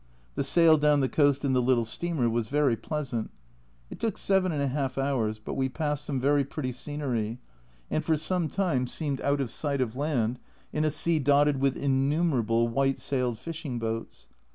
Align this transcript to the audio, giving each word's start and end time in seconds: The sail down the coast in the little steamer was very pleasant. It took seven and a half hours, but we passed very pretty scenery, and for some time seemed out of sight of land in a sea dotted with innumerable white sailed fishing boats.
The 0.33 0.43
sail 0.43 0.79
down 0.79 1.01
the 1.01 1.07
coast 1.07 1.45
in 1.45 1.53
the 1.53 1.61
little 1.61 1.85
steamer 1.85 2.27
was 2.27 2.47
very 2.47 2.75
pleasant. 2.75 3.29
It 3.91 3.99
took 3.99 4.17
seven 4.17 4.51
and 4.51 4.59
a 4.63 4.67
half 4.67 4.97
hours, 4.97 5.37
but 5.37 5.53
we 5.53 5.69
passed 5.69 6.07
very 6.09 6.43
pretty 6.43 6.71
scenery, 6.71 7.37
and 7.91 8.03
for 8.03 8.17
some 8.17 8.49
time 8.49 8.87
seemed 8.87 9.21
out 9.21 9.39
of 9.39 9.51
sight 9.51 9.79
of 9.79 9.95
land 9.95 10.39
in 10.73 10.83
a 10.83 10.89
sea 10.89 11.19
dotted 11.19 11.57
with 11.61 11.77
innumerable 11.77 12.67
white 12.67 12.97
sailed 12.97 13.37
fishing 13.37 13.77
boats. 13.77 14.25